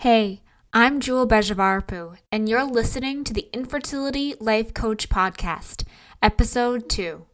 Hey, 0.00 0.40
I'm 0.72 0.98
Jewel 0.98 1.28
Bejavarpu, 1.28 2.16
and 2.32 2.48
you're 2.48 2.64
listening 2.64 3.22
to 3.22 3.34
the 3.34 3.46
Infertility 3.52 4.34
Life 4.40 4.72
Coach 4.72 5.10
Podcast, 5.10 5.84
Episode 6.22 6.88
2. 6.88 7.26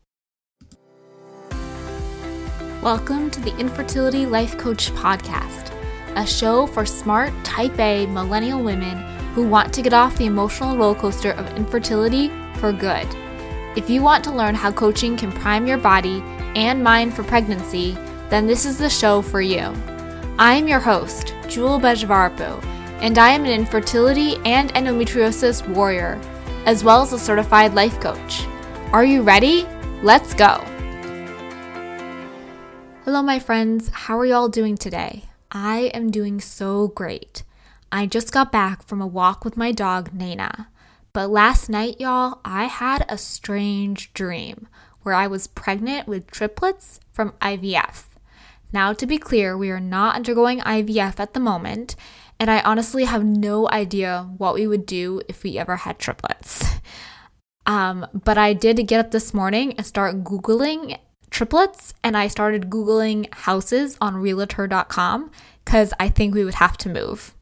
Welcome 2.83 3.31
to 3.31 3.41
the 3.41 3.57
Infertility 3.61 4.27
Life 4.27 4.59
Coach 4.59 4.91
Podcast, 4.95 5.71
a 6.17 6.27
show 6.27 6.67
for 6.67 6.85
smart, 6.85 7.33
type 7.45 7.79
A 7.79 8.07
millennial 8.07 8.61
women 8.61 8.99
who 9.37 9.47
want 9.47 9.73
to 9.73 9.81
get 9.81 9.95
off 9.95 10.17
the 10.17 10.27
emotional 10.27 10.77
roller 10.77 10.99
coaster 10.99 11.31
of 11.35 11.57
infertility 11.57 12.33
for 12.57 12.73
good. 12.73 13.07
If 13.77 13.89
you 13.89 14.03
want 14.03 14.25
to 14.25 14.35
learn 14.35 14.57
how 14.57 14.73
coaching 14.73 15.17
can 15.17 15.31
prime 15.31 15.69
your 15.69 15.79
body 15.79 16.21
and 16.57 16.83
mind 16.83 17.15
for 17.15 17.23
pregnancy, 17.23 17.93
then 18.29 18.49
this 18.49 18.67
is 18.67 18.77
the 18.77 18.91
show 18.91 19.23
for 19.23 19.41
you. 19.41 19.73
I 20.41 20.55
am 20.55 20.67
your 20.67 20.81
host, 20.81 21.33
Jewel 21.49 21.81
Bejvarpu, 21.81 22.63
and 23.01 23.19
I 23.19 23.31
am 23.31 23.45
an 23.45 23.51
infertility 23.51 24.37
and 24.45 24.73
endometriosis 24.75 25.67
warrior, 25.69 26.21
as 26.67 26.83
well 26.83 27.03
as 27.03 27.13
a 27.13 27.19
certified 27.19 27.75
life 27.75 28.01
coach. 28.01 28.47
Are 28.93 29.05
you 29.05 29.23
ready? 29.23 29.67
Let's 30.03 30.35
go! 30.35 30.63
Hello, 33.05 33.23
my 33.23 33.39
friends. 33.39 33.91
How 33.93 34.19
are 34.19 34.27
y'all 34.27 34.49
doing 34.49 34.77
today? 34.77 35.25
I 35.53 35.93
am 35.95 36.11
doing 36.11 36.41
so 36.41 36.89
great. 36.89 37.45
I 37.93 38.07
just 38.07 38.33
got 38.33 38.51
back 38.51 38.83
from 38.83 39.01
a 39.01 39.07
walk 39.07 39.45
with 39.45 39.57
my 39.57 39.71
dog, 39.71 40.13
Nana. 40.13 40.69
But 41.13 41.31
last 41.31 41.71
night, 41.71 42.01
y'all, 42.01 42.41
I 42.45 42.65
had 42.65 43.07
a 43.09 43.17
strange 43.17 44.13
dream 44.13 44.67
where 45.03 45.15
I 45.15 45.29
was 45.29 45.47
pregnant 45.47 46.09
with 46.09 46.31
triplets 46.31 46.99
from 47.13 47.31
IVF. 47.41 48.07
Now, 48.73 48.93
to 48.93 49.07
be 49.07 49.19
clear, 49.19 49.57
we 49.57 49.71
are 49.71 49.81
not 49.81 50.17
undergoing 50.17 50.61
IVF 50.61 51.21
at 51.21 51.35
the 51.35 51.41
moment, 51.41 51.97
and 52.39 52.51
I 52.51 52.61
honestly 52.61 53.05
have 53.05 53.25
no 53.25 53.69
idea 53.71 54.29
what 54.37 54.55
we 54.55 54.67
would 54.67 54.87
do 54.87 55.23
if 55.29 55.43
we 55.43 55.59
ever 55.59 55.77
had 55.77 55.99
triplets. 55.99 56.65
Um, 57.67 58.07
but 58.15 58.39
I 58.39 58.53
did 58.53 58.87
get 58.87 59.01
up 59.01 59.11
this 59.11 59.35
morning 59.35 59.73
and 59.73 59.85
start 59.85 60.23
Googling 60.23 60.99
triplets, 61.31 61.95
and 62.05 62.17
I 62.17 62.29
started 62.29 62.71
Googling 62.71 63.33
houses 63.35 63.97
on 64.01 64.17
realtor.com 64.17 65.31
because 65.65 65.93
I 65.99 66.09
think 66.09 66.35
we 66.35 66.45
would 66.45 66.55
have 66.55 66.77
to 66.79 66.89
move. 66.89 67.35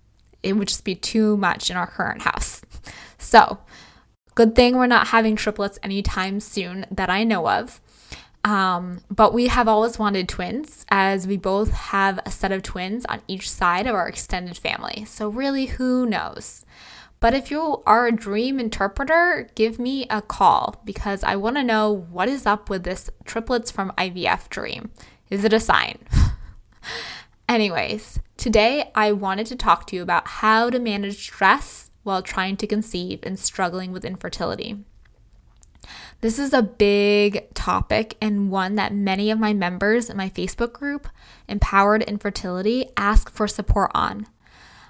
It 0.42 0.54
would 0.54 0.68
just 0.68 0.84
be 0.84 0.94
too 0.94 1.36
much 1.36 1.70
in 1.70 1.77
our 1.77 1.86
current 1.86 2.22
house. 2.22 2.62
So, 3.18 3.58
good 4.34 4.54
thing 4.54 4.77
we're 4.77 4.86
not 4.86 5.08
having 5.08 5.36
triplets 5.36 5.78
anytime 5.82 6.40
soon 6.40 6.86
that 6.90 7.10
I 7.10 7.24
know 7.24 7.48
of. 7.48 7.80
Um, 8.44 9.00
but 9.10 9.32
we 9.32 9.48
have 9.48 9.68
always 9.68 9.98
wanted 9.98 10.28
twins, 10.28 10.84
as 10.90 11.26
we 11.26 11.38
both 11.38 11.70
have 11.70 12.20
a 12.26 12.30
set 12.30 12.52
of 12.52 12.62
twins 12.62 13.06
on 13.06 13.22
each 13.26 13.50
side 13.50 13.86
of 13.86 13.94
our 13.94 14.06
extended 14.06 14.58
family. 14.58 15.06
So, 15.06 15.30
really, 15.30 15.66
who 15.66 16.04
knows? 16.04 16.66
But 17.20 17.32
if 17.32 17.50
you 17.50 17.82
are 17.86 18.06
a 18.06 18.12
dream 18.12 18.60
interpreter, 18.60 19.48
give 19.54 19.78
me 19.78 20.06
a 20.10 20.20
call 20.20 20.82
because 20.84 21.24
I 21.24 21.36
want 21.36 21.56
to 21.56 21.62
know 21.62 21.90
what 21.90 22.28
is 22.28 22.44
up 22.44 22.68
with 22.68 22.84
this 22.84 23.08
triplets 23.24 23.70
from 23.70 23.92
IVF 23.96 24.50
dream. 24.50 24.90
Is 25.30 25.42
it 25.42 25.54
a 25.54 25.58
sign? 25.58 26.00
Anyways, 27.48 28.20
today 28.36 28.90
I 28.94 29.12
wanted 29.12 29.46
to 29.46 29.56
talk 29.56 29.86
to 29.86 29.96
you 29.96 30.02
about 30.02 30.28
how 30.28 30.68
to 30.68 30.78
manage 30.78 31.16
stress 31.16 31.90
while 32.02 32.20
trying 32.20 32.58
to 32.58 32.66
conceive 32.66 33.20
and 33.22 33.38
struggling 33.38 33.90
with 33.90 34.04
infertility. 34.04 34.84
This 36.25 36.39
is 36.39 36.55
a 36.55 36.62
big 36.62 37.53
topic 37.53 38.17
and 38.19 38.50
one 38.50 38.77
that 38.77 38.94
many 38.94 39.30
of 39.30 39.39
my 39.39 39.53
members 39.53 40.08
in 40.08 40.17
my 40.17 40.30
Facebook 40.30 40.72
group, 40.72 41.06
Empowered 41.48 42.03
Infertility, 42.03 42.89
ask 42.97 43.28
for 43.28 43.47
support 43.47 43.91
on. 43.94 44.27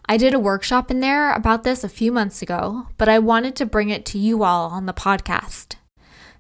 I 0.09 0.17
did 0.17 0.33
a 0.33 0.39
workshop 0.39 0.93
in 0.93 1.01
there 1.01 1.33
about 1.33 1.65
this 1.65 1.83
a 1.83 1.89
few 1.89 2.13
months 2.13 2.41
ago, 2.41 2.87
but 2.99 3.09
I 3.09 3.19
wanted 3.19 3.57
to 3.57 3.67
bring 3.67 3.91
it 3.91 4.07
to 4.07 4.17
you 4.17 4.45
all 4.45 4.71
on 4.71 4.87
the 4.87 4.93
podcast. 4.93 5.75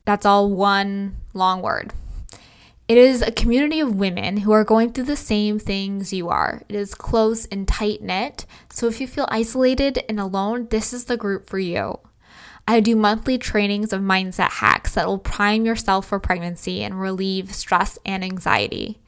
That's 0.05 0.25
all 0.25 0.49
one 0.51 1.17
long 1.33 1.61
word. 1.61 1.93
It 2.87 2.99
is 2.99 3.23
a 3.23 3.31
community 3.31 3.79
of 3.79 3.95
women 3.95 4.37
who 4.37 4.51
are 4.51 4.63
going 4.63 4.93
through 4.93 5.05
the 5.05 5.15
same 5.15 5.57
things 5.57 6.13
you 6.13 6.29
are. 6.29 6.61
It 6.69 6.75
is 6.75 6.93
close 6.93 7.47
and 7.47 7.67
tight 7.67 8.03
knit. 8.03 8.45
So 8.69 8.85
if 8.87 9.01
you 9.01 9.07
feel 9.07 9.27
isolated 9.29 10.03
and 10.07 10.19
alone, 10.19 10.67
this 10.69 10.93
is 10.93 11.05
the 11.05 11.17
group 11.17 11.49
for 11.49 11.57
you. 11.57 11.97
I 12.67 12.79
do 12.79 12.95
monthly 12.95 13.39
trainings 13.39 13.91
of 13.91 14.01
mindset 14.01 14.51
hacks 14.51 14.93
that 14.93 15.07
will 15.07 15.17
prime 15.17 15.65
yourself 15.65 16.07
for 16.07 16.19
pregnancy 16.19 16.83
and 16.83 16.99
relieve 16.99 17.53
stress 17.53 17.97
and 18.05 18.23
anxiety. 18.23 18.99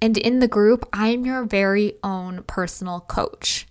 And 0.00 0.16
in 0.16 0.38
the 0.38 0.48
group, 0.48 0.88
I 0.92 1.08
am 1.08 1.26
your 1.26 1.44
very 1.44 1.94
own 2.04 2.44
personal 2.44 3.00
coach. 3.00 3.66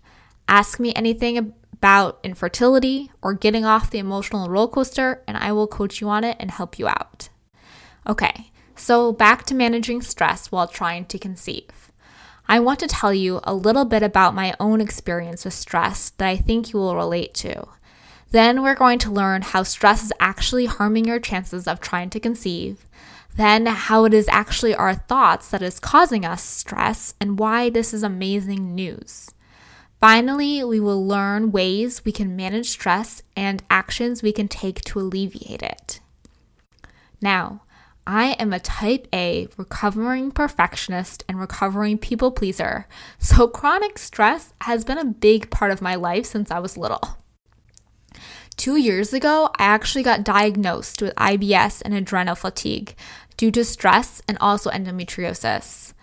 Ask 0.48 0.80
me 0.80 0.94
anything 0.96 1.54
about 1.78 2.20
infertility 2.24 3.12
or 3.22 3.34
getting 3.34 3.66
off 3.66 3.92
the 3.92 4.00
emotional 4.00 4.50
roller 4.50 4.68
coaster, 4.68 5.22
and 5.28 5.38
I 5.38 5.52
will 5.52 5.68
coach 5.68 6.02
you 6.02 6.10
on 6.10 6.24
it 6.24 6.38
and 6.40 6.52
help 6.52 6.80
you 6.80 6.88
out. 6.88 7.30
Okay, 8.08 8.52
so 8.76 9.12
back 9.12 9.46
to 9.46 9.56
managing 9.56 10.02
stress 10.02 10.52
while 10.52 10.68
trying 10.68 11.06
to 11.06 11.20
conceive. 11.20 11.92
I 12.48 12.60
want 12.60 12.80
to 12.80 12.88
tell 12.88 13.14
you 13.14 13.42
a 13.44 13.54
little 13.54 13.86
bit 13.86 14.04
about 14.04 14.36
my 14.36 14.54
own 14.60 14.80
experience 14.80 15.44
with 15.44 15.54
stress 15.54 16.12
that 16.12 16.28
I 16.28 16.38
think 16.38 16.72
you 16.72 16.80
will 16.80 16.96
relate 16.96 17.34
to. 17.36 17.68
Then 18.32 18.62
we're 18.62 18.76
going 18.76 19.00
to 19.00 19.12
learn 19.12 19.42
how 19.42 19.64
stress 19.64 20.04
is 20.04 20.14
actually 20.20 20.66
harming 20.66 21.06
your 21.06 21.20
chances 21.20 21.68
of 21.68 21.80
trying 21.80 22.10
to 22.12 22.20
conceive. 22.20 22.86
Then, 23.36 23.66
how 23.66 24.06
it 24.06 24.14
is 24.14 24.30
actually 24.30 24.74
our 24.74 24.96
thoughts 24.96 25.50
that 25.50 25.62
is 25.62 25.80
causing 25.80 26.24
us 26.24 26.42
stress 26.42 27.16
and 27.20 27.38
why 27.38 27.70
this 27.70 27.94
is 27.94 28.02
amazing 28.02 28.74
news. 28.76 29.32
Finally, 30.00 30.64
we 30.64 30.80
will 30.80 31.06
learn 31.06 31.52
ways 31.52 32.04
we 32.06 32.12
can 32.12 32.36
manage 32.36 32.70
stress 32.70 33.24
and 33.36 33.64
actions 33.70 34.22
we 34.22 34.32
can 34.32 34.48
take 34.48 34.82
to 34.82 35.00
alleviate 35.00 35.64
it. 35.64 36.00
Now, 37.22 37.62
I 38.08 38.34
am 38.34 38.54
a 38.54 38.60
type 38.60 39.08
A 39.14 39.48
recovering 39.58 40.30
perfectionist 40.30 41.24
and 41.28 41.40
recovering 41.40 41.98
people 41.98 42.32
pleaser, 42.32 42.88
so 43.18 43.48
chronic 43.48 43.98
stress 43.98 44.54
has 44.62 44.86
been 44.86 45.00
a 45.00 45.06
big 45.06 45.50
part 45.50 45.72
of 45.72 45.82
my 45.82 45.96
life 45.96 46.28
since 46.28 46.52
I 46.52 46.60
was 46.60 46.78
little. 46.78 47.18
Two 48.58 48.76
years 48.76 49.12
ago, 49.12 49.50
I 49.58 49.66
actually 49.66 50.04
got 50.04 50.24
diagnosed 50.24 51.02
with 51.02 51.16
IBS 51.16 51.82
and 51.84 51.96
adrenal 51.96 52.36
fatigue 52.36 52.96
due 53.38 53.52
to 53.52 53.66
stress 53.66 54.22
and 54.28 54.38
also 54.40 54.70
endometriosis. 54.70 55.94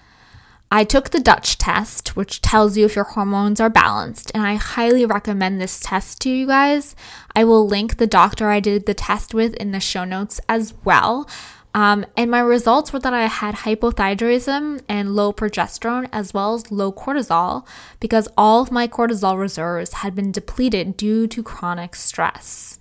I 0.74 0.84
took 0.84 1.10
the 1.10 1.20
DUTCH 1.20 1.58
test, 1.58 2.16
which 2.16 2.40
tells 2.40 2.78
you 2.78 2.86
if 2.86 2.96
your 2.96 3.04
hormones 3.04 3.60
are 3.60 3.68
balanced, 3.68 4.32
and 4.34 4.42
I 4.42 4.54
highly 4.54 5.04
recommend 5.04 5.60
this 5.60 5.78
test 5.78 6.22
to 6.22 6.30
you 6.30 6.46
guys. 6.46 6.96
I 7.36 7.44
will 7.44 7.66
link 7.66 7.98
the 7.98 8.06
doctor 8.06 8.48
I 8.48 8.58
did 8.58 8.86
the 8.86 8.94
test 8.94 9.34
with 9.34 9.52
in 9.56 9.72
the 9.72 9.80
show 9.80 10.04
notes 10.04 10.40
as 10.48 10.72
well. 10.82 11.28
Um, 11.74 12.06
and 12.16 12.30
my 12.30 12.40
results 12.40 12.90
were 12.90 13.00
that 13.00 13.12
I 13.12 13.26
had 13.26 13.56
hypothyroidism 13.56 14.80
and 14.88 15.14
low 15.14 15.30
progesterone, 15.30 16.08
as 16.10 16.32
well 16.32 16.54
as 16.54 16.72
low 16.72 16.90
cortisol, 16.90 17.66
because 18.00 18.30
all 18.34 18.62
of 18.62 18.72
my 18.72 18.88
cortisol 18.88 19.38
reserves 19.38 19.92
had 19.92 20.14
been 20.14 20.32
depleted 20.32 20.96
due 20.96 21.26
to 21.26 21.42
chronic 21.42 21.94
stress. 21.94 22.78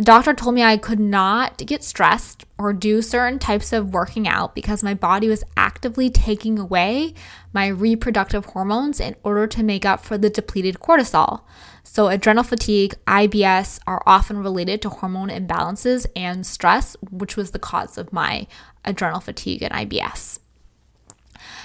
The 0.00 0.06
doctor 0.06 0.32
told 0.32 0.54
me 0.54 0.62
I 0.62 0.78
could 0.78 0.98
not 0.98 1.58
get 1.58 1.84
stressed 1.84 2.46
or 2.56 2.72
do 2.72 3.02
certain 3.02 3.38
types 3.38 3.70
of 3.70 3.92
working 3.92 4.26
out 4.26 4.54
because 4.54 4.82
my 4.82 4.94
body 4.94 5.28
was 5.28 5.44
actively 5.58 6.08
taking 6.08 6.58
away 6.58 7.12
my 7.52 7.66
reproductive 7.66 8.46
hormones 8.46 8.98
in 8.98 9.14
order 9.22 9.46
to 9.48 9.62
make 9.62 9.84
up 9.84 10.02
for 10.02 10.16
the 10.16 10.30
depleted 10.30 10.76
cortisol. 10.76 11.42
So, 11.82 12.08
adrenal 12.08 12.44
fatigue, 12.44 12.94
IBS 13.06 13.78
are 13.86 14.02
often 14.06 14.38
related 14.38 14.80
to 14.80 14.88
hormone 14.88 15.28
imbalances 15.28 16.06
and 16.16 16.46
stress, 16.46 16.96
which 17.10 17.36
was 17.36 17.50
the 17.50 17.58
cause 17.58 17.98
of 17.98 18.10
my 18.10 18.46
adrenal 18.86 19.20
fatigue 19.20 19.60
and 19.60 19.74
IBS. 19.74 20.38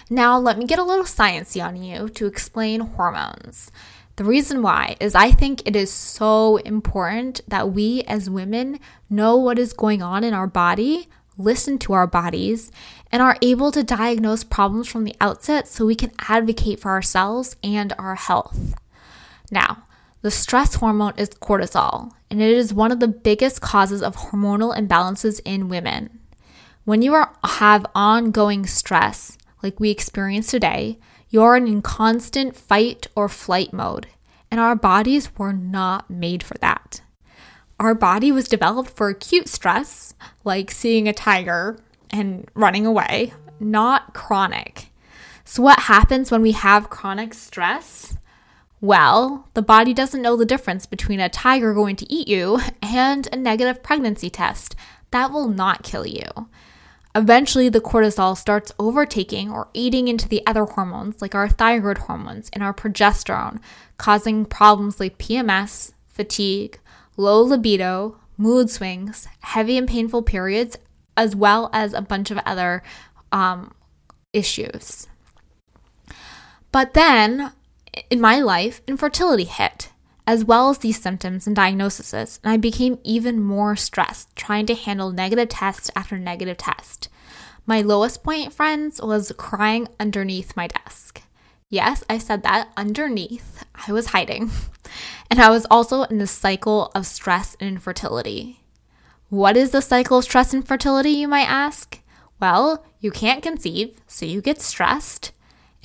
Now, 0.09 0.37
let 0.37 0.57
me 0.57 0.65
get 0.65 0.77
a 0.77 0.83
little 0.83 1.05
sciencey 1.05 1.65
on 1.65 1.81
you 1.81 2.09
to 2.09 2.25
explain 2.25 2.81
hormones. 2.81 3.71
The 4.17 4.23
reason 4.23 4.61
why 4.61 4.95
is 5.01 5.13
I 5.13 5.31
think 5.31 5.61
it 5.65 5.75
is 5.75 5.91
so 5.91 6.55
important 6.57 7.41
that 7.49 7.73
we 7.73 8.01
as 8.03 8.29
women 8.29 8.79
know 9.09 9.35
what 9.35 9.59
is 9.59 9.73
going 9.73 10.01
on 10.01 10.23
in 10.23 10.33
our 10.33 10.47
body, 10.47 11.09
listen 11.37 11.77
to 11.79 11.91
our 11.91 12.07
bodies, 12.07 12.71
and 13.11 13.21
are 13.21 13.37
able 13.41 13.73
to 13.73 13.83
diagnose 13.83 14.45
problems 14.45 14.87
from 14.87 15.03
the 15.03 15.15
outset 15.19 15.67
so 15.67 15.85
we 15.85 15.95
can 15.95 16.13
advocate 16.29 16.79
for 16.79 16.91
ourselves 16.91 17.57
and 17.61 17.91
our 17.99 18.15
health. 18.15 18.75
Now, 19.51 19.83
the 20.21 20.31
stress 20.31 20.75
hormone 20.75 21.13
is 21.17 21.29
cortisol, 21.29 22.11
and 22.31 22.41
it 22.41 22.51
is 22.51 22.73
one 22.73 22.93
of 22.93 23.01
the 23.01 23.09
biggest 23.09 23.59
causes 23.59 24.01
of 24.01 24.15
hormonal 24.15 24.75
imbalances 24.75 25.41
in 25.43 25.67
women. 25.67 26.19
When 26.85 27.01
you 27.01 27.13
are, 27.13 27.33
have 27.43 27.85
ongoing 27.93 28.65
stress, 28.65 29.37
like 29.61 29.79
we 29.79 29.91
experience 29.91 30.47
today, 30.47 30.99
You're 31.29 31.55
in 31.55 31.81
constant 31.81 32.55
fight 32.55 33.07
or 33.15 33.27
flight 33.27 33.73
mode, 33.73 34.07
and 34.51 34.59
our 34.59 34.75
bodies 34.75 35.29
were 35.37 35.53
not 35.53 36.09
made 36.09 36.43
for 36.43 36.57
that. 36.59 37.01
Our 37.79 37.93
body 37.93 38.31
was 38.31 38.47
developed 38.47 38.91
for 38.91 39.09
acute 39.09 39.49
stress, 39.49 40.13
like 40.43 40.71
seeing 40.71 41.07
a 41.07 41.13
tiger 41.13 41.77
and 42.09 42.49
running 42.53 42.85
away, 42.85 43.33
not 43.59 44.13
chronic. 44.13 44.91
So, 45.43 45.61
what 45.61 45.81
happens 45.81 46.31
when 46.31 46.41
we 46.41 46.53
have 46.53 46.89
chronic 46.89 47.33
stress? 47.33 48.17
Well, 48.79 49.49
the 49.55 49.61
body 49.61 49.93
doesn't 49.93 50.21
know 50.21 50.35
the 50.35 50.45
difference 50.45 50.85
between 50.85 51.19
a 51.19 51.29
tiger 51.29 51.73
going 51.73 51.95
to 51.97 52.11
eat 52.11 52.27
you 52.27 52.59
and 52.81 53.27
a 53.31 53.35
negative 53.35 53.83
pregnancy 53.83 54.29
test. 54.29 54.75
That 55.11 55.31
will 55.31 55.47
not 55.47 55.83
kill 55.83 56.05
you. 56.05 56.49
Eventually, 57.15 57.69
the 57.69 57.79
cortisol 57.79 58.35
starts 58.35 58.73
overtaking 58.77 59.49
or 59.49 59.69
eating 59.73 60.09
into 60.09 60.27
the 60.27 60.45
other 60.45 60.65
hormones, 60.65 61.21
like 61.21 61.33
our 61.33 61.47
thyroid 61.47 61.99
hormones 61.99 62.49
and 62.51 62.61
our 62.61 62.73
progesterone, 62.73 63.61
causing 63.97 64.45
problems 64.45 64.99
like 64.99 65.17
PMS, 65.17 65.93
fatigue, 66.09 66.77
low 67.15 67.41
libido, 67.41 68.19
mood 68.37 68.69
swings, 68.69 69.29
heavy 69.39 69.77
and 69.77 69.87
painful 69.87 70.23
periods, 70.23 70.77
as 71.15 71.37
well 71.37 71.69
as 71.71 71.93
a 71.93 72.01
bunch 72.01 72.31
of 72.31 72.39
other 72.45 72.83
um, 73.31 73.73
issues. 74.33 75.07
But 76.73 76.93
then 76.93 77.53
in 78.09 78.19
my 78.19 78.41
life, 78.41 78.81
infertility 78.87 79.45
hit, 79.45 79.89
as 80.27 80.45
well 80.45 80.69
as 80.69 80.79
these 80.79 81.01
symptoms 81.01 81.47
and 81.47 81.55
diagnoses, 81.55 82.39
and 82.43 82.51
I 82.51 82.57
became 82.57 82.99
even 83.03 83.41
more 83.41 83.75
stressed 83.75 84.35
trying 84.35 84.65
to 84.67 84.75
handle 84.75 85.11
negative 85.11 85.49
test 85.49 85.91
after 85.95 86.17
negative 86.17 86.57
test. 86.57 87.09
My 87.65 87.81
lowest 87.81 88.23
point, 88.23 88.53
friends, 88.53 89.01
was 89.01 89.31
crying 89.37 89.87
underneath 89.99 90.55
my 90.55 90.67
desk. 90.67 91.21
Yes, 91.69 92.03
I 92.09 92.19
said 92.19 92.43
that 92.43 92.69
underneath. 92.77 93.63
I 93.87 93.91
was 93.91 94.07
hiding. 94.07 94.51
And 95.31 95.41
I 95.41 95.49
was 95.49 95.65
also 95.71 96.03
in 96.03 96.19
the 96.19 96.27
cycle 96.27 96.91
of 96.93 97.07
stress 97.07 97.57
and 97.59 97.67
infertility. 97.67 98.61
What 99.29 99.57
is 99.57 99.71
the 99.71 99.81
cycle 99.81 100.19
of 100.19 100.23
stress 100.23 100.53
and 100.53 100.65
fertility, 100.65 101.09
you 101.09 101.27
might 101.27 101.49
ask? 101.49 101.99
Well, 102.39 102.85
you 102.99 103.09
can't 103.09 103.41
conceive, 103.41 103.99
so 104.05 104.27
you 104.27 104.41
get 104.41 104.61
stressed 104.61 105.31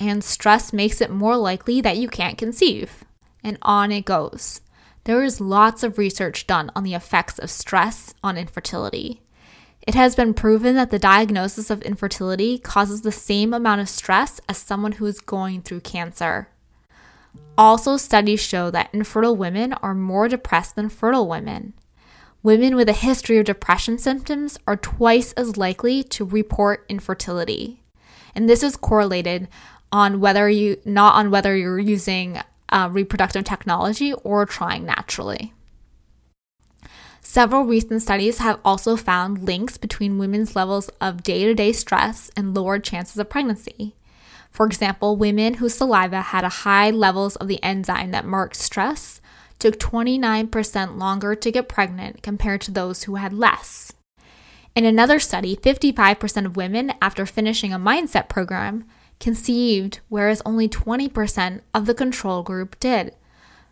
and 0.01 0.23
stress 0.23 0.73
makes 0.73 0.99
it 0.99 1.11
more 1.11 1.37
likely 1.37 1.79
that 1.81 1.97
you 1.97 2.07
can't 2.07 2.37
conceive. 2.37 3.03
And 3.43 3.57
on 3.61 3.91
it 3.91 4.05
goes. 4.05 4.61
There 5.05 5.23
is 5.23 5.41
lots 5.41 5.81
of 5.83 5.97
research 5.97 6.45
done 6.45 6.71
on 6.75 6.83
the 6.83 6.93
effects 6.93 7.39
of 7.39 7.49
stress 7.49 8.13
on 8.23 8.37
infertility. 8.37 9.21
It 9.87 9.95
has 9.95 10.15
been 10.15 10.35
proven 10.35 10.75
that 10.75 10.91
the 10.91 10.99
diagnosis 10.99 11.71
of 11.71 11.81
infertility 11.81 12.59
causes 12.59 13.01
the 13.01 13.11
same 13.11 13.51
amount 13.51 13.81
of 13.81 13.89
stress 13.89 14.39
as 14.47 14.57
someone 14.57 14.93
who 14.93 15.07
is 15.07 15.19
going 15.19 15.63
through 15.63 15.81
cancer. 15.81 16.49
Also, 17.57 17.97
studies 17.97 18.39
show 18.39 18.69
that 18.69 18.93
infertile 18.93 19.35
women 19.35 19.73
are 19.73 19.95
more 19.95 20.27
depressed 20.27 20.75
than 20.75 20.89
fertile 20.89 21.27
women. 21.27 21.73
Women 22.43 22.75
with 22.75 22.89
a 22.89 22.93
history 22.93 23.37
of 23.39 23.45
depression 23.45 23.97
symptoms 23.97 24.57
are 24.67 24.75
twice 24.75 25.31
as 25.33 25.57
likely 25.57 26.03
to 26.03 26.25
report 26.25 26.85
infertility. 26.89 27.83
And 28.35 28.47
this 28.47 28.63
is 28.63 28.75
correlated 28.75 29.47
on 29.91 30.19
whether 30.19 30.49
you 30.49 30.79
not 30.85 31.15
on 31.15 31.31
whether 31.31 31.55
you're 31.55 31.79
using 31.79 32.39
uh, 32.71 32.89
reproductive 32.91 33.43
technology 33.43 34.13
or 34.13 34.45
trying 34.45 34.85
naturally. 34.85 35.53
Several 37.21 37.63
recent 37.63 38.01
studies 38.01 38.39
have 38.39 38.59
also 38.65 38.95
found 38.95 39.43
links 39.43 39.77
between 39.77 40.17
women's 40.17 40.55
levels 40.55 40.89
of 40.99 41.23
day 41.23 41.45
to 41.45 41.53
day 41.53 41.71
stress 41.71 42.31
and 42.35 42.55
lowered 42.55 42.83
chances 42.83 43.17
of 43.17 43.29
pregnancy. 43.29 43.95
For 44.49 44.65
example, 44.65 45.15
women 45.15 45.55
whose 45.55 45.75
saliva 45.75 46.21
had 46.21 46.43
high 46.43 46.89
levels 46.89 47.35
of 47.37 47.47
the 47.47 47.63
enzyme 47.63 48.11
that 48.11 48.25
marks 48.25 48.59
stress 48.59 49.21
took 49.59 49.79
29% 49.79 50.97
longer 50.97 51.35
to 51.35 51.51
get 51.51 51.69
pregnant 51.69 52.23
compared 52.23 52.61
to 52.61 52.71
those 52.71 53.03
who 53.03 53.15
had 53.15 53.31
less. 53.31 53.93
In 54.75 54.85
another 54.85 55.19
study, 55.19 55.55
55% 55.55 56.45
of 56.45 56.55
women, 56.55 56.93
after 57.01 57.25
finishing 57.25 57.71
a 57.71 57.79
mindset 57.79 58.27
program, 58.27 58.85
conceived, 59.21 60.01
whereas 60.09 60.41
only 60.45 60.67
20% 60.67 61.61
of 61.73 61.85
the 61.85 61.93
control 61.93 62.43
group 62.43 62.77
did. 62.79 63.15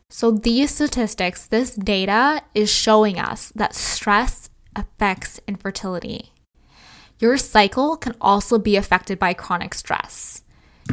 So, 0.10 0.32
these 0.32 0.72
statistics, 0.72 1.46
this 1.46 1.76
data 1.76 2.42
is 2.56 2.72
showing 2.72 3.20
us 3.20 3.52
that 3.56 3.76
stress 3.76 4.50
affects 4.76 5.42
infertility. 5.48 6.32
Your 7.20 7.38
cycle 7.38 7.98
can 7.98 8.16
also 8.22 8.58
be 8.58 8.78
affected 8.78 9.20
by 9.20 9.34
chronic 9.34 9.74
stress. 9.74 10.44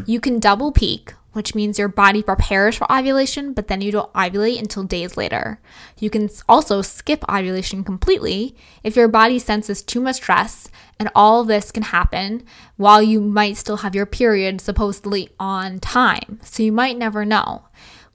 You 0.04 0.20
can 0.20 0.40
double 0.40 0.72
peak, 0.72 1.14
which 1.36 1.54
means 1.54 1.78
your 1.78 1.86
body 1.86 2.22
prepares 2.22 2.74
for 2.76 2.90
ovulation, 2.90 3.52
but 3.52 3.68
then 3.68 3.82
you 3.82 3.92
don't 3.92 4.12
ovulate 4.14 4.58
until 4.58 4.82
days 4.82 5.18
later. 5.18 5.60
You 6.00 6.08
can 6.08 6.30
also 6.48 6.80
skip 6.80 7.22
ovulation 7.28 7.84
completely 7.84 8.56
if 8.82 8.96
your 8.96 9.06
body 9.06 9.38
senses 9.38 9.82
too 9.82 10.00
much 10.00 10.16
stress, 10.16 10.70
and 10.98 11.10
all 11.14 11.44
this 11.44 11.70
can 11.70 11.82
happen 11.82 12.42
while 12.76 13.02
you 13.02 13.20
might 13.20 13.58
still 13.58 13.76
have 13.78 13.94
your 13.94 14.06
period 14.06 14.62
supposedly 14.62 15.28
on 15.38 15.78
time. 15.78 16.40
So 16.42 16.62
you 16.62 16.72
might 16.72 16.96
never 16.96 17.26
know 17.26 17.66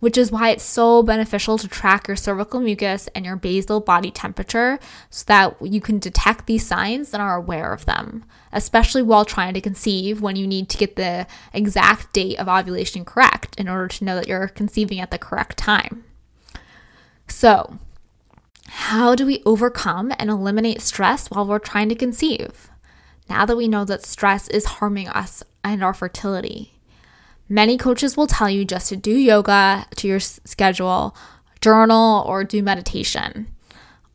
which 0.01 0.17
is 0.17 0.31
why 0.31 0.49
it's 0.49 0.63
so 0.63 1.01
beneficial 1.03 1.57
to 1.59 1.67
track 1.67 2.07
your 2.07 2.17
cervical 2.17 2.59
mucus 2.59 3.07
and 3.15 3.23
your 3.23 3.35
basal 3.35 3.79
body 3.79 4.11
temperature 4.11 4.79
so 5.11 5.23
that 5.27 5.55
you 5.61 5.79
can 5.79 5.99
detect 5.99 6.47
these 6.47 6.65
signs 6.65 7.13
and 7.13 7.21
are 7.21 7.35
aware 7.35 7.71
of 7.71 7.85
them, 7.85 8.25
especially 8.51 9.03
while 9.03 9.23
trying 9.23 9.53
to 9.53 9.61
conceive 9.61 10.19
when 10.19 10.35
you 10.35 10.47
need 10.47 10.67
to 10.67 10.77
get 10.77 10.95
the 10.95 11.27
exact 11.53 12.11
date 12.13 12.37
of 12.39 12.49
ovulation 12.49 13.05
correct 13.05 13.55
in 13.57 13.69
order 13.69 13.87
to 13.87 14.03
know 14.03 14.15
that 14.15 14.27
you're 14.27 14.47
conceiving 14.47 14.99
at 14.99 15.11
the 15.11 15.19
correct 15.19 15.55
time. 15.55 16.03
So, 17.27 17.77
how 18.67 19.13
do 19.13 19.25
we 19.25 19.43
overcome 19.45 20.11
and 20.17 20.31
eliminate 20.31 20.81
stress 20.81 21.29
while 21.29 21.45
we're 21.45 21.59
trying 21.59 21.89
to 21.89 21.95
conceive? 21.95 22.71
Now 23.29 23.45
that 23.45 23.55
we 23.55 23.67
know 23.67 23.85
that 23.85 24.03
stress 24.03 24.47
is 24.47 24.65
harming 24.65 25.09
us 25.09 25.43
and 25.63 25.83
our 25.83 25.93
fertility, 25.93 26.73
Many 27.51 27.77
coaches 27.77 28.15
will 28.15 28.27
tell 28.27 28.49
you 28.49 28.63
just 28.63 28.87
to 28.87 28.95
do 28.95 29.11
yoga 29.11 29.85
to 29.97 30.07
your 30.07 30.21
schedule, 30.21 31.13
journal, 31.59 32.23
or 32.25 32.45
do 32.45 32.63
meditation, 32.63 33.53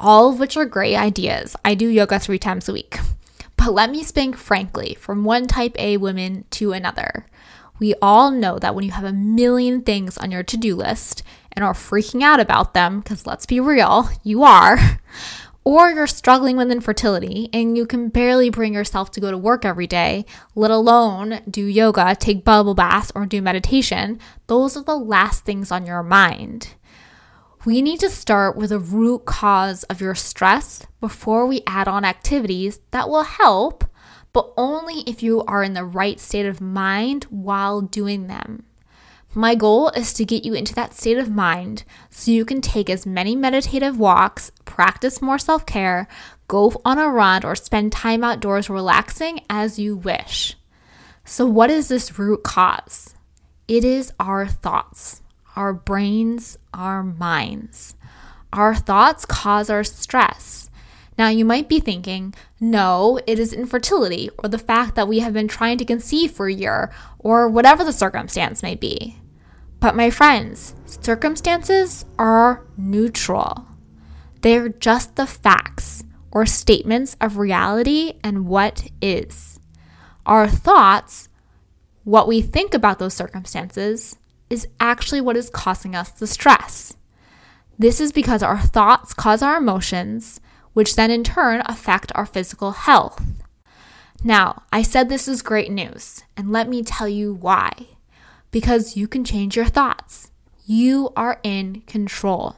all 0.00 0.30
of 0.30 0.40
which 0.40 0.56
are 0.56 0.64
great 0.64 0.96
ideas. 0.96 1.54
I 1.62 1.74
do 1.74 1.86
yoga 1.86 2.18
three 2.18 2.38
times 2.38 2.66
a 2.66 2.72
week. 2.72 2.98
But 3.58 3.74
let 3.74 3.90
me 3.90 4.02
speak 4.02 4.36
frankly 4.36 4.96
from 4.98 5.24
one 5.24 5.46
type 5.46 5.78
A 5.78 5.98
woman 5.98 6.46
to 6.52 6.72
another. 6.72 7.26
We 7.78 7.92
all 8.00 8.30
know 8.30 8.58
that 8.58 8.74
when 8.74 8.86
you 8.86 8.92
have 8.92 9.04
a 9.04 9.12
million 9.12 9.82
things 9.82 10.16
on 10.16 10.30
your 10.30 10.42
to 10.44 10.56
do 10.56 10.74
list 10.74 11.22
and 11.52 11.62
are 11.62 11.74
freaking 11.74 12.22
out 12.22 12.40
about 12.40 12.72
them, 12.72 13.00
because 13.00 13.26
let's 13.26 13.44
be 13.44 13.60
real, 13.60 14.08
you 14.22 14.44
are, 14.44 14.78
or 15.66 15.90
you're 15.90 16.06
struggling 16.06 16.56
with 16.56 16.70
infertility 16.70 17.50
and 17.52 17.76
you 17.76 17.84
can 17.84 18.08
barely 18.08 18.48
bring 18.48 18.72
yourself 18.72 19.10
to 19.10 19.20
go 19.20 19.32
to 19.32 19.36
work 19.36 19.64
every 19.64 19.88
day, 19.88 20.24
let 20.54 20.70
alone 20.70 21.40
do 21.50 21.64
yoga, 21.64 22.14
take 22.14 22.44
bubble 22.44 22.76
baths, 22.76 23.10
or 23.16 23.26
do 23.26 23.42
meditation, 23.42 24.20
those 24.46 24.76
are 24.76 24.84
the 24.84 24.96
last 24.96 25.44
things 25.44 25.72
on 25.72 25.84
your 25.84 26.04
mind. 26.04 26.74
We 27.64 27.82
need 27.82 27.98
to 27.98 28.08
start 28.08 28.56
with 28.56 28.70
the 28.70 28.78
root 28.78 29.24
cause 29.24 29.82
of 29.84 30.00
your 30.00 30.14
stress 30.14 30.86
before 31.00 31.46
we 31.46 31.64
add 31.66 31.88
on 31.88 32.04
activities 32.04 32.78
that 32.92 33.08
will 33.08 33.24
help, 33.24 33.82
but 34.32 34.52
only 34.56 35.00
if 35.00 35.20
you 35.20 35.42
are 35.48 35.64
in 35.64 35.74
the 35.74 35.84
right 35.84 36.20
state 36.20 36.46
of 36.46 36.60
mind 36.60 37.24
while 37.24 37.80
doing 37.80 38.28
them. 38.28 38.65
My 39.34 39.54
goal 39.54 39.90
is 39.90 40.12
to 40.14 40.24
get 40.24 40.44
you 40.44 40.54
into 40.54 40.74
that 40.74 40.94
state 40.94 41.18
of 41.18 41.30
mind 41.30 41.84
so 42.08 42.30
you 42.30 42.44
can 42.44 42.60
take 42.60 42.88
as 42.88 43.04
many 43.04 43.36
meditative 43.36 43.98
walks, 43.98 44.50
practice 44.64 45.20
more 45.20 45.38
self 45.38 45.66
care, 45.66 46.08
go 46.48 46.72
on 46.84 46.98
a 46.98 47.08
run, 47.08 47.44
or 47.44 47.54
spend 47.54 47.92
time 47.92 48.24
outdoors 48.24 48.70
relaxing 48.70 49.40
as 49.50 49.78
you 49.78 49.96
wish. 49.96 50.56
So, 51.24 51.44
what 51.44 51.70
is 51.70 51.88
this 51.88 52.18
root 52.18 52.44
cause? 52.44 53.14
It 53.68 53.84
is 53.84 54.12
our 54.20 54.46
thoughts, 54.46 55.22
our 55.56 55.72
brains, 55.72 56.56
our 56.72 57.02
minds. 57.02 57.94
Our 58.52 58.74
thoughts 58.74 59.24
cause 59.26 59.68
our 59.68 59.84
stress. 59.84 60.65
Now, 61.18 61.28
you 61.28 61.44
might 61.44 61.68
be 61.68 61.80
thinking, 61.80 62.34
no, 62.60 63.18
it 63.26 63.38
is 63.38 63.52
infertility 63.52 64.28
or 64.38 64.48
the 64.48 64.58
fact 64.58 64.94
that 64.96 65.08
we 65.08 65.20
have 65.20 65.32
been 65.32 65.48
trying 65.48 65.78
to 65.78 65.84
conceive 65.84 66.32
for 66.32 66.46
a 66.46 66.52
year 66.52 66.92
or 67.18 67.48
whatever 67.48 67.84
the 67.84 67.92
circumstance 67.92 68.62
may 68.62 68.74
be. 68.74 69.16
But 69.80 69.96
my 69.96 70.10
friends, 70.10 70.74
circumstances 70.86 72.04
are 72.18 72.66
neutral. 72.76 73.66
They're 74.42 74.68
just 74.68 75.16
the 75.16 75.26
facts 75.26 76.04
or 76.30 76.44
statements 76.44 77.16
of 77.20 77.38
reality 77.38 78.14
and 78.22 78.46
what 78.46 78.88
is. 79.00 79.58
Our 80.26 80.48
thoughts, 80.48 81.28
what 82.04 82.28
we 82.28 82.42
think 82.42 82.74
about 82.74 82.98
those 82.98 83.14
circumstances, 83.14 84.16
is 84.50 84.68
actually 84.78 85.20
what 85.20 85.36
is 85.36 85.50
causing 85.50 85.94
us 85.94 86.10
the 86.10 86.26
stress. 86.26 86.94
This 87.78 88.00
is 88.00 88.12
because 88.12 88.42
our 88.42 88.60
thoughts 88.60 89.14
cause 89.14 89.42
our 89.42 89.56
emotions, 89.56 90.40
which 90.76 90.94
then 90.94 91.10
in 91.10 91.24
turn 91.24 91.62
affect 91.64 92.12
our 92.14 92.26
physical 92.26 92.72
health. 92.72 93.24
Now, 94.22 94.64
I 94.70 94.82
said 94.82 95.08
this 95.08 95.26
is 95.26 95.40
great 95.40 95.72
news, 95.72 96.22
and 96.36 96.52
let 96.52 96.68
me 96.68 96.82
tell 96.82 97.08
you 97.08 97.32
why. 97.32 97.70
because 98.56 98.96
you 98.96 99.06
can 99.06 99.22
change 99.22 99.54
your 99.54 99.66
thoughts. 99.66 100.30
You 100.64 101.12
are 101.14 101.40
in 101.42 101.82
control. 101.82 102.56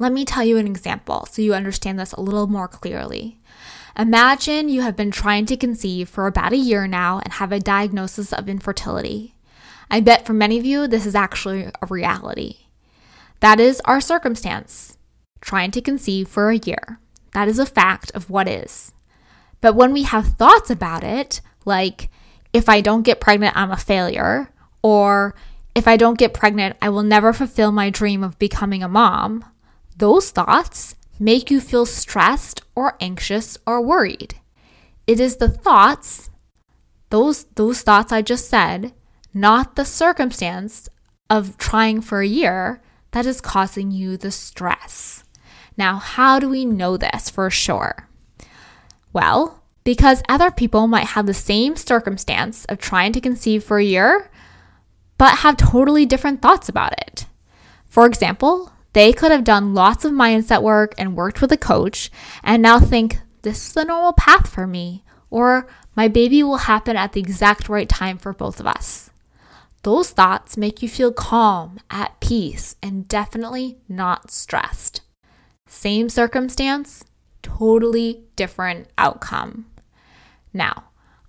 Let 0.00 0.12
me 0.12 0.24
tell 0.24 0.42
you 0.44 0.56
an 0.56 0.66
example 0.66 1.26
so 1.30 1.42
you 1.42 1.54
understand 1.54 1.96
this 1.96 2.12
a 2.12 2.20
little 2.20 2.48
more 2.48 2.66
clearly. 2.66 3.38
Imagine 3.96 4.68
you 4.68 4.82
have 4.82 4.96
been 4.96 5.12
trying 5.12 5.46
to 5.46 5.56
conceive 5.56 6.08
for 6.08 6.26
about 6.26 6.52
a 6.52 6.56
year 6.56 6.88
now 6.88 7.20
and 7.20 7.34
have 7.34 7.52
a 7.52 7.60
diagnosis 7.60 8.32
of 8.32 8.48
infertility. 8.48 9.36
I 9.88 10.00
bet 10.00 10.26
for 10.26 10.32
many 10.32 10.58
of 10.58 10.66
you, 10.66 10.88
this 10.88 11.06
is 11.06 11.14
actually 11.14 11.70
a 11.80 11.86
reality. 11.86 12.66
That 13.38 13.60
is 13.60 13.80
our 13.84 14.00
circumstance, 14.00 14.97
trying 15.40 15.70
to 15.72 15.80
conceive 15.80 16.28
for 16.28 16.50
a 16.50 16.56
year. 16.56 17.00
That 17.32 17.48
is 17.48 17.58
a 17.58 17.66
fact 17.66 18.10
of 18.14 18.30
what 18.30 18.48
is. 18.48 18.92
But 19.60 19.74
when 19.74 19.92
we 19.92 20.04
have 20.04 20.34
thoughts 20.34 20.70
about 20.70 21.04
it, 21.04 21.40
like, 21.64 22.10
if 22.52 22.68
I 22.68 22.80
don't 22.80 23.02
get 23.02 23.20
pregnant, 23.20 23.56
I'm 23.56 23.70
a 23.70 23.76
failure, 23.76 24.50
or 24.82 25.34
if 25.74 25.86
I 25.86 25.96
don't 25.96 26.18
get 26.18 26.34
pregnant, 26.34 26.76
I 26.80 26.88
will 26.88 27.02
never 27.02 27.32
fulfill 27.32 27.72
my 27.72 27.90
dream 27.90 28.24
of 28.24 28.38
becoming 28.38 28.82
a 28.82 28.88
mom, 28.88 29.44
those 29.96 30.30
thoughts 30.30 30.94
make 31.18 31.50
you 31.50 31.60
feel 31.60 31.86
stressed 31.86 32.62
or 32.74 32.96
anxious 33.00 33.58
or 33.66 33.80
worried. 33.82 34.36
It 35.06 35.20
is 35.20 35.36
the 35.36 35.48
thoughts, 35.48 36.30
those, 37.10 37.44
those 37.54 37.82
thoughts 37.82 38.12
I 38.12 38.22
just 38.22 38.48
said, 38.48 38.92
not 39.34 39.76
the 39.76 39.84
circumstance 39.84 40.88
of 41.28 41.56
trying 41.58 42.00
for 42.00 42.20
a 42.20 42.26
year 42.26 42.80
that 43.10 43.26
is 43.26 43.40
causing 43.40 43.90
you 43.90 44.16
the 44.16 44.30
stress. 44.30 45.24
Now, 45.78 45.96
how 45.96 46.40
do 46.40 46.48
we 46.48 46.64
know 46.64 46.96
this 46.96 47.30
for 47.30 47.48
sure? 47.48 48.08
Well, 49.12 49.62
because 49.84 50.22
other 50.28 50.50
people 50.50 50.88
might 50.88 51.06
have 51.06 51.24
the 51.24 51.32
same 51.32 51.76
circumstance 51.76 52.64
of 52.64 52.78
trying 52.78 53.12
to 53.12 53.20
conceive 53.20 53.62
for 53.62 53.78
a 53.78 53.84
year, 53.84 54.28
but 55.16 55.38
have 55.38 55.56
totally 55.56 56.04
different 56.04 56.42
thoughts 56.42 56.68
about 56.68 56.92
it. 56.92 57.26
For 57.88 58.04
example, 58.04 58.72
they 58.92 59.12
could 59.12 59.30
have 59.30 59.44
done 59.44 59.72
lots 59.72 60.04
of 60.04 60.12
mindset 60.12 60.62
work 60.62 60.94
and 60.98 61.16
worked 61.16 61.40
with 61.40 61.52
a 61.52 61.56
coach 61.56 62.10
and 62.42 62.60
now 62.60 62.80
think, 62.80 63.20
this 63.42 63.68
is 63.68 63.72
the 63.72 63.84
normal 63.84 64.12
path 64.12 64.48
for 64.48 64.66
me, 64.66 65.04
or 65.30 65.68
my 65.94 66.08
baby 66.08 66.42
will 66.42 66.58
happen 66.58 66.96
at 66.96 67.12
the 67.12 67.20
exact 67.20 67.68
right 67.68 67.88
time 67.88 68.18
for 68.18 68.32
both 68.32 68.58
of 68.58 68.66
us. 68.66 69.10
Those 69.84 70.10
thoughts 70.10 70.56
make 70.56 70.82
you 70.82 70.88
feel 70.88 71.12
calm, 71.12 71.78
at 71.88 72.18
peace, 72.20 72.74
and 72.82 73.06
definitely 73.06 73.78
not 73.88 74.32
stressed. 74.32 75.02
Same 75.68 76.08
circumstance, 76.08 77.04
totally 77.42 78.24
different 78.36 78.88
outcome. 78.96 79.66
Now, 80.52 80.84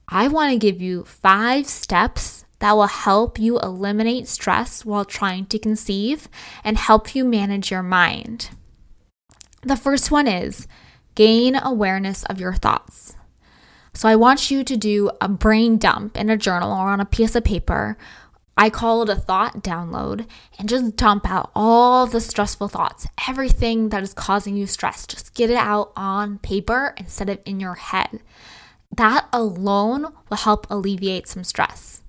I 0.08 0.28
want 0.28 0.52
to 0.52 0.58
give 0.58 0.82
you 0.82 1.04
five 1.04 1.68
steps 1.68 2.46
that 2.60 2.76
will 2.76 2.88
help 2.88 3.38
you 3.38 3.60
eliminate 3.60 4.28
stress 4.28 4.86
while 4.86 5.06
trying 5.06 5.46
to 5.48 5.60
conceive 5.60 6.28
and 6.64 6.78
help 6.78 7.14
you 7.14 7.24
manage 7.26 7.70
your 7.70 7.84
mind. 7.84 8.50
The 9.62 9.76
first 9.78 10.10
one 10.10 10.28
is 10.28 10.68
gain 11.16 11.56
awareness 11.56 12.24
of 12.24 12.40
your 12.40 12.54
thoughts. 12.54 13.16
So, 13.94 14.08
I 14.08 14.16
want 14.16 14.50
you 14.50 14.64
to 14.64 14.78
do 14.78 15.12
a 15.20 15.28
brain 15.28 15.78
dump 15.78 16.16
in 16.16 16.30
a 16.30 16.38
journal 16.38 16.72
or 16.72 16.90
on 16.90 17.02
a 17.02 17.06
piece 17.06 17.36
of 17.36 17.44
paper. 17.44 17.98
I 18.60 18.70
call 18.70 19.04
it 19.04 19.10
a 19.10 19.16
thought 19.16 19.64
download 19.64 20.28
and 20.58 20.68
just 20.68 20.98
dump 20.98 21.32
out 21.32 21.50
all 21.56 22.06
the 22.06 22.20
stressful 22.20 22.68
thoughts, 22.68 23.08
everything 23.26 23.88
that 23.88 24.04
is 24.04 24.14
causing 24.14 24.58
you 24.58 24.68
stress. 24.68 25.08
Just 25.08 25.34
get 25.34 25.50
it 25.50 25.56
out 25.56 25.94
on 25.96 26.40
paper 26.40 26.94
instead 26.98 27.30
of 27.30 27.40
in 27.46 27.62
your 27.62 27.76
head. 27.76 28.20
That 28.94 29.30
alone 29.32 30.14
will 30.30 30.36
help 30.36 30.68
alleviate 30.70 31.30
some 31.30 31.46
stress. 31.46 32.02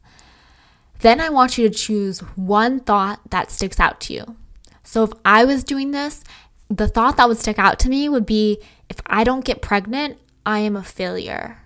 Then 0.99 1.21
I 1.21 1.29
want 1.29 1.57
you 1.57 1.69
to 1.69 1.73
choose 1.75 2.19
one 2.35 2.81
thought 2.81 3.21
that 3.31 3.53
sticks 3.53 3.79
out 3.79 4.01
to 4.01 4.15
you. 4.15 4.37
So 4.83 5.05
if 5.05 5.13
I 5.25 5.45
was 5.45 5.63
doing 5.63 5.93
this, 5.93 6.25
the 6.69 6.89
thought 6.89 7.17
that 7.19 7.29
would 7.29 7.39
stick 7.39 7.61
out 7.61 7.79
to 7.79 7.89
me 7.89 8.09
would 8.09 8.27
be 8.27 8.61
if 8.89 9.01
I 9.07 9.23
don't 9.23 9.45
get 9.45 9.63
pregnant, 9.63 10.19
I 10.45 10.59
am 10.59 10.75
a 10.75 10.83
failure. 10.83 11.59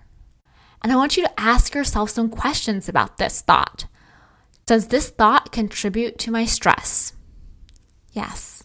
And 0.83 0.91
I 0.91 0.95
want 0.95 1.17
you 1.17 1.23
to 1.23 1.39
ask 1.39 1.73
yourself 1.73 2.11
some 2.11 2.29
questions 2.29 2.87
about 2.87 3.17
this 3.17 3.41
thought. 3.41 3.87
Does 4.65 4.87
this 4.87 5.09
thought 5.09 5.51
contribute 5.51 6.17
to 6.19 6.31
my 6.31 6.45
stress? 6.45 7.13
Yes. 8.13 8.63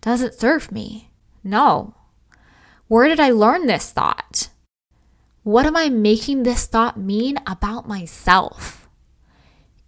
Does 0.00 0.22
it 0.22 0.34
serve 0.34 0.72
me? 0.72 1.12
No. 1.44 1.94
Where 2.88 3.06
did 3.06 3.20
I 3.20 3.30
learn 3.30 3.66
this 3.66 3.92
thought? 3.92 4.48
What 5.44 5.66
am 5.66 5.76
I 5.76 5.88
making 5.88 6.42
this 6.42 6.66
thought 6.66 6.98
mean 6.98 7.36
about 7.46 7.86
myself? 7.86 8.88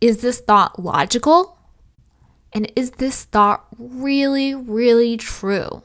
Is 0.00 0.22
this 0.22 0.40
thought 0.40 0.82
logical? 0.82 1.58
And 2.52 2.70
is 2.76 2.92
this 2.92 3.24
thought 3.24 3.66
really, 3.76 4.54
really 4.54 5.16
true? 5.16 5.82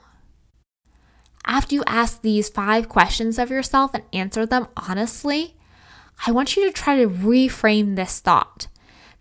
After 1.46 1.74
you 1.74 1.84
ask 1.88 2.22
these 2.22 2.50
five 2.50 2.90
questions 2.90 3.40
of 3.40 3.50
yourself 3.50 3.92
and 3.96 4.04
answer 4.14 4.46
them 4.46 4.68
honestly, 4.78 5.56
I 6.28 6.32
want 6.32 6.56
you 6.56 6.66
to 6.66 6.72
try 6.72 6.98
to 6.98 7.10
reframe 7.10 7.96
this 7.96 8.20
thought 8.20 8.68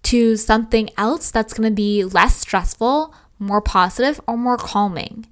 to 0.05 0.37
something 0.37 0.91
else 0.97 1.31
that's 1.31 1.55
going 1.55 1.69
to 1.69 1.75
be 1.75 2.05
less 2.05 2.37
stressful, 2.37 3.15
more 3.39 3.61
positive, 3.61 4.21
or 4.27 4.37
more 4.37 4.57
calming. 4.57 5.27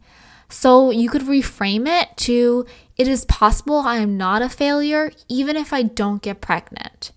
So 0.48 0.90
you 0.90 1.08
could 1.08 1.22
reframe 1.22 1.86
it 1.88 2.16
to 2.18 2.66
it 2.96 3.08
is 3.08 3.24
possible 3.24 3.78
I 3.78 3.96
am 3.96 4.16
not 4.16 4.42
a 4.42 4.48
failure 4.48 5.10
even 5.28 5.56
if 5.56 5.72
I 5.72 5.82
don't 5.82 6.22
get 6.22 6.40
pregnant. 6.40 7.12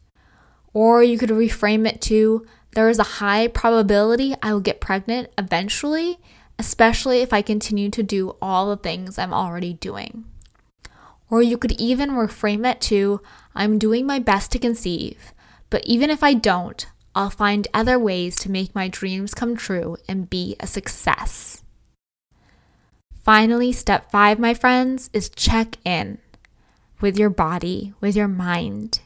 Or 0.73 1.03
you 1.03 1.17
could 1.17 1.29
reframe 1.29 1.87
it 1.87 2.01
to 2.01 2.45
there 2.71 2.89
is 2.89 2.99
a 2.99 3.03
high 3.03 3.47
probability 3.47 4.35
I 4.41 4.53
will 4.53 4.59
get 4.59 4.81
pregnant 4.81 5.29
eventually, 5.37 6.19
especially 6.59 7.21
if 7.21 7.33
I 7.33 7.41
continue 7.41 7.89
to 7.91 8.03
do 8.03 8.35
all 8.41 8.69
the 8.69 8.77
things 8.77 9.17
I'm 9.17 9.33
already 9.33 9.73
doing. 9.73 10.25
Or 11.29 11.41
you 11.41 11.57
could 11.57 11.79
even 11.79 12.11
reframe 12.11 12.69
it 12.69 12.81
to 12.81 13.21
I'm 13.55 13.79
doing 13.79 14.05
my 14.05 14.19
best 14.19 14.51
to 14.51 14.59
conceive, 14.59 15.33
but 15.69 15.85
even 15.85 16.09
if 16.09 16.23
I 16.23 16.33
don't, 16.33 16.85
I'll 17.17 17.31
find 17.31 17.67
other 17.73 17.97
ways 17.97 18.35
to 18.35 18.51
make 18.51 18.75
my 18.75 18.87
dreams 18.87 19.33
come 19.33 19.57
true 19.57 19.97
and 20.07 20.29
be 20.29 20.55
a 20.59 20.67
success. 20.67 21.63
Finally, 23.23 23.71
step 23.71 24.11
five, 24.11 24.37
my 24.37 24.53
friends, 24.53 25.09
is 25.13 25.27
check 25.27 25.77
in 25.83 26.19
with 27.01 27.17
your 27.17 27.31
body, 27.31 27.95
with 27.99 28.15
your 28.15 28.27
mind. 28.27 28.99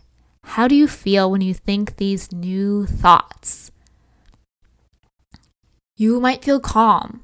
How 0.43 0.67
do 0.67 0.75
you 0.75 0.89
feel 0.89 1.31
when 1.31 1.39
you 1.39 1.53
think 1.53 1.95
these 1.95 2.33
new 2.33 2.85
thoughts? 2.85 3.71
You 5.95 6.19
might 6.19 6.43
feel 6.43 6.59
calm. 6.59 7.23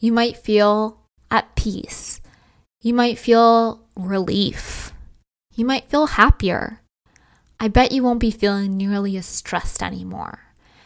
You 0.00 0.12
might 0.12 0.36
feel 0.36 1.00
at 1.30 1.56
peace. 1.56 2.20
You 2.82 2.92
might 2.92 3.18
feel 3.18 3.88
relief. 3.96 4.92
You 5.54 5.64
might 5.64 5.88
feel 5.88 6.08
happier. 6.08 6.82
I 7.60 7.68
bet 7.68 7.92
you 7.92 8.02
won't 8.02 8.18
be 8.18 8.30
feeling 8.30 8.76
nearly 8.76 9.16
as 9.16 9.26
stressed 9.26 9.82
anymore. 9.82 10.40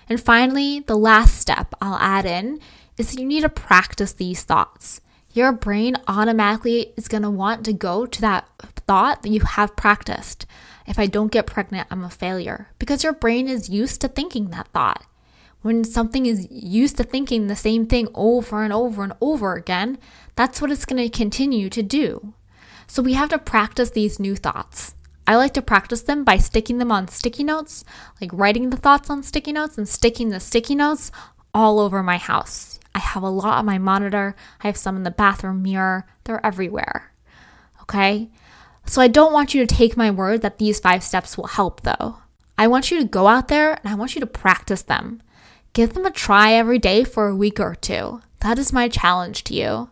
And 0.08 0.20
finally, 0.20 0.80
the 0.80 0.96
last 0.96 1.38
step 1.38 1.74
I'll 1.80 1.98
add 1.98 2.26
in 2.26 2.60
is 2.98 3.16
you 3.16 3.24
need 3.24 3.42
to 3.42 3.48
practice 3.48 4.12
these 4.12 4.42
thoughts. 4.42 5.00
Your 5.32 5.52
brain 5.52 5.96
automatically 6.06 6.92
is 6.96 7.08
going 7.08 7.22
to 7.22 7.30
want 7.30 7.64
to 7.64 7.72
go 7.72 8.04
to 8.04 8.20
that 8.20 8.48
thought 8.86 9.22
that 9.22 9.30
you 9.30 9.40
have 9.40 9.76
practiced 9.76 10.46
if 10.86 10.98
I 10.98 11.06
don't 11.06 11.32
get 11.32 11.46
pregnant, 11.46 11.88
I'm 11.90 12.04
a 12.04 12.10
failure. 12.10 12.68
Because 12.78 13.02
your 13.02 13.12
brain 13.12 13.48
is 13.48 13.70
used 13.70 14.00
to 14.02 14.08
thinking 14.08 14.50
that 14.50 14.68
thought. 14.68 15.04
When 15.62 15.82
something 15.82 16.26
is 16.26 16.46
used 16.50 16.98
to 16.98 17.04
thinking 17.04 17.46
the 17.46 17.56
same 17.56 17.86
thing 17.86 18.08
over 18.14 18.62
and 18.62 18.72
over 18.72 19.02
and 19.02 19.14
over 19.20 19.54
again, 19.54 19.98
that's 20.36 20.60
what 20.60 20.70
it's 20.70 20.84
going 20.84 21.02
to 21.02 21.16
continue 21.16 21.70
to 21.70 21.82
do. 21.82 22.34
So 22.86 23.02
we 23.02 23.14
have 23.14 23.30
to 23.30 23.38
practice 23.38 23.90
these 23.90 24.20
new 24.20 24.36
thoughts. 24.36 24.94
I 25.26 25.36
like 25.36 25.54
to 25.54 25.62
practice 25.62 26.02
them 26.02 26.22
by 26.24 26.36
sticking 26.36 26.78
them 26.78 26.92
on 26.92 27.08
sticky 27.08 27.44
notes, 27.44 27.84
like 28.20 28.30
writing 28.32 28.70
the 28.70 28.76
thoughts 28.76 29.08
on 29.08 29.22
sticky 29.22 29.52
notes 29.52 29.78
and 29.78 29.88
sticking 29.88 30.28
the 30.28 30.40
sticky 30.40 30.74
notes 30.74 31.10
all 31.54 31.80
over 31.80 32.02
my 32.02 32.18
house. 32.18 32.78
I 32.94 32.98
have 32.98 33.22
a 33.22 33.28
lot 33.28 33.58
on 33.58 33.66
my 33.66 33.78
monitor, 33.78 34.36
I 34.62 34.66
have 34.66 34.76
some 34.76 34.96
in 34.96 35.02
the 35.02 35.10
bathroom 35.10 35.62
mirror, 35.62 36.06
they're 36.24 36.44
everywhere. 36.44 37.12
Okay? 37.82 38.30
So 38.86 39.00
I 39.00 39.08
don't 39.08 39.32
want 39.32 39.54
you 39.54 39.66
to 39.66 39.74
take 39.74 39.96
my 39.96 40.10
word 40.10 40.42
that 40.42 40.58
these 40.58 40.78
five 40.78 41.02
steps 41.02 41.36
will 41.36 41.46
help, 41.46 41.80
though. 41.80 42.18
I 42.56 42.66
want 42.66 42.90
you 42.90 42.98
to 42.98 43.04
go 43.04 43.26
out 43.26 43.48
there 43.48 43.72
and 43.72 43.88
I 43.88 43.94
want 43.94 44.14
you 44.14 44.20
to 44.20 44.26
practice 44.26 44.82
them. 44.82 45.22
Give 45.72 45.92
them 45.92 46.06
a 46.06 46.10
try 46.10 46.52
every 46.52 46.78
day 46.78 47.02
for 47.02 47.28
a 47.28 47.34
week 47.34 47.58
or 47.58 47.74
two. 47.74 48.20
That 48.40 48.58
is 48.58 48.72
my 48.72 48.88
challenge 48.88 49.42
to 49.44 49.54
you. 49.54 49.90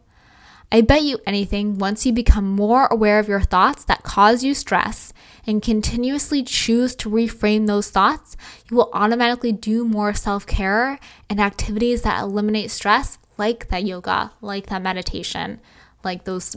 I 0.71 0.81
bet 0.81 1.03
you 1.03 1.19
anything, 1.27 1.79
once 1.79 2.07
you 2.07 2.13
become 2.13 2.51
more 2.51 2.87
aware 2.87 3.19
of 3.19 3.29
your 3.29 3.41
thoughts 3.41 3.85
that 3.85 4.02
cause 4.13 4.45
you 4.45 4.53
stress 4.53 5.15
and 5.47 5.63
continuously 5.63 6.43
choose 6.43 6.95
to 6.95 7.09
reframe 7.09 7.67
those 7.67 7.89
thoughts, 7.89 8.37
you 8.69 8.77
will 8.77 8.91
automatically 8.93 9.53
do 9.53 9.87
more 9.87 10.13
self 10.13 10.47
care 10.47 10.99
and 11.31 11.41
activities 11.41 12.03
that 12.03 12.23
eliminate 12.23 12.71
stress, 12.71 13.17
like 13.39 13.71
that 13.71 13.85
yoga, 13.85 14.31
like 14.43 14.67
that 14.67 14.83
meditation, 14.83 15.61
like 16.05 16.25
those 16.25 16.55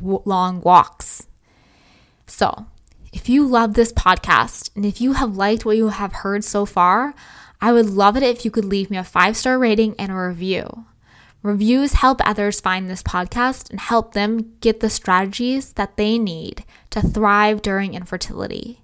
long 0.00 0.62
walks. 0.62 1.26
So, 2.26 2.64
if 3.12 3.28
you 3.28 3.46
love 3.46 3.74
this 3.74 3.92
podcast 3.92 4.70
and 4.74 4.86
if 4.86 4.98
you 4.98 5.12
have 5.12 5.36
liked 5.36 5.66
what 5.66 5.76
you 5.76 5.88
have 5.88 6.24
heard 6.24 6.42
so 6.42 6.64
far, 6.64 7.14
I 7.60 7.74
would 7.74 7.90
love 7.90 8.16
it 8.16 8.22
if 8.22 8.46
you 8.46 8.50
could 8.50 8.64
leave 8.64 8.90
me 8.90 8.96
a 8.96 9.04
five 9.04 9.36
star 9.36 9.58
rating 9.58 9.94
and 9.98 10.10
a 10.10 10.14
review. 10.14 10.86
Reviews 11.44 11.92
help 11.92 12.26
others 12.26 12.58
find 12.58 12.88
this 12.88 13.02
podcast 13.02 13.68
and 13.68 13.78
help 13.78 14.14
them 14.14 14.54
get 14.60 14.80
the 14.80 14.88
strategies 14.88 15.74
that 15.74 15.98
they 15.98 16.16
need 16.18 16.64
to 16.88 17.02
thrive 17.02 17.60
during 17.60 17.92
infertility. 17.92 18.80